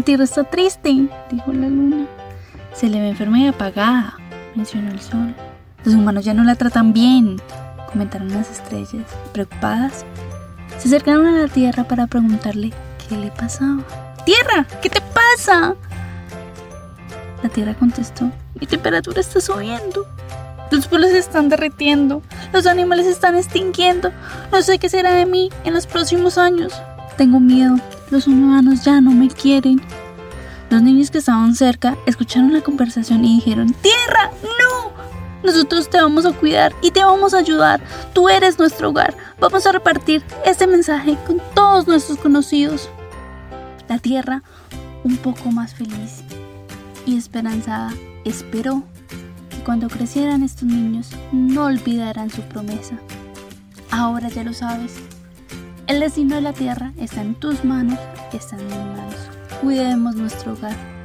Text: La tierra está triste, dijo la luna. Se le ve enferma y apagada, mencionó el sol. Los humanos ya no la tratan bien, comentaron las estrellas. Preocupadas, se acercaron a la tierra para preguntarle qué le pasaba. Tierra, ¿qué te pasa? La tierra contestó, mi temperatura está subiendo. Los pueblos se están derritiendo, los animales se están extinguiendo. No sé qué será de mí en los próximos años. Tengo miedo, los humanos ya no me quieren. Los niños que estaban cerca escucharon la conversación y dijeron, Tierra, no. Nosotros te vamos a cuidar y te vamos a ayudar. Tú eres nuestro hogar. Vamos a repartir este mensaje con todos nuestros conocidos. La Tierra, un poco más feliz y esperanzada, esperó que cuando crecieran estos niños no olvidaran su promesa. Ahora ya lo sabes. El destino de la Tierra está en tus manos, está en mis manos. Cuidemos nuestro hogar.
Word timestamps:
La 0.00 0.04
tierra 0.04 0.24
está 0.24 0.44
triste, 0.44 1.10
dijo 1.30 1.52
la 1.52 1.68
luna. 1.68 2.06
Se 2.72 2.88
le 2.88 3.00
ve 3.00 3.10
enferma 3.10 3.38
y 3.38 3.48
apagada, 3.48 4.14
mencionó 4.54 4.90
el 4.90 4.98
sol. 4.98 5.34
Los 5.84 5.92
humanos 5.92 6.24
ya 6.24 6.32
no 6.32 6.42
la 6.42 6.54
tratan 6.54 6.94
bien, 6.94 7.38
comentaron 7.92 8.32
las 8.32 8.50
estrellas. 8.50 9.04
Preocupadas, 9.34 10.06
se 10.78 10.88
acercaron 10.88 11.26
a 11.26 11.42
la 11.42 11.48
tierra 11.48 11.84
para 11.84 12.06
preguntarle 12.06 12.72
qué 13.06 13.14
le 13.18 13.30
pasaba. 13.30 13.84
Tierra, 14.24 14.66
¿qué 14.80 14.88
te 14.88 15.02
pasa? 15.02 15.74
La 17.42 17.50
tierra 17.50 17.74
contestó, 17.74 18.30
mi 18.58 18.66
temperatura 18.66 19.20
está 19.20 19.38
subiendo. 19.42 20.06
Los 20.70 20.86
pueblos 20.86 21.10
se 21.10 21.18
están 21.18 21.50
derritiendo, 21.50 22.22
los 22.54 22.66
animales 22.66 23.04
se 23.04 23.12
están 23.12 23.36
extinguiendo. 23.36 24.12
No 24.50 24.62
sé 24.62 24.78
qué 24.78 24.88
será 24.88 25.12
de 25.12 25.26
mí 25.26 25.50
en 25.64 25.74
los 25.74 25.86
próximos 25.86 26.38
años. 26.38 26.72
Tengo 27.18 27.38
miedo, 27.38 27.76
los 28.10 28.26
humanos 28.26 28.84
ya 28.84 29.00
no 29.00 29.12
me 29.12 29.28
quieren. 29.28 29.80
Los 30.70 30.82
niños 30.82 31.10
que 31.10 31.18
estaban 31.18 31.54
cerca 31.54 31.96
escucharon 32.06 32.52
la 32.52 32.60
conversación 32.60 33.24
y 33.24 33.36
dijeron, 33.36 33.74
Tierra, 33.82 34.30
no. 34.42 34.90
Nosotros 35.42 35.88
te 35.88 36.00
vamos 36.00 36.26
a 36.26 36.32
cuidar 36.32 36.74
y 36.82 36.90
te 36.90 37.02
vamos 37.02 37.34
a 37.34 37.38
ayudar. 37.38 37.80
Tú 38.12 38.28
eres 38.28 38.58
nuestro 38.58 38.90
hogar. 38.90 39.16
Vamos 39.40 39.66
a 39.66 39.72
repartir 39.72 40.22
este 40.44 40.66
mensaje 40.66 41.16
con 41.26 41.40
todos 41.54 41.86
nuestros 41.86 42.18
conocidos. 42.18 42.88
La 43.88 43.98
Tierra, 43.98 44.42
un 45.02 45.16
poco 45.16 45.50
más 45.50 45.74
feliz 45.74 46.22
y 47.06 47.16
esperanzada, 47.16 47.92
esperó 48.24 48.84
que 49.48 49.64
cuando 49.64 49.88
crecieran 49.88 50.42
estos 50.42 50.64
niños 50.64 51.08
no 51.32 51.64
olvidaran 51.64 52.30
su 52.30 52.42
promesa. 52.42 52.96
Ahora 53.90 54.28
ya 54.28 54.44
lo 54.44 54.52
sabes. 54.52 54.92
El 55.90 55.98
destino 55.98 56.36
de 56.36 56.42
la 56.42 56.52
Tierra 56.52 56.92
está 56.98 57.20
en 57.20 57.34
tus 57.34 57.64
manos, 57.64 57.98
está 58.32 58.56
en 58.56 58.64
mis 58.64 58.76
manos. 58.76 59.16
Cuidemos 59.60 60.14
nuestro 60.14 60.52
hogar. 60.52 60.99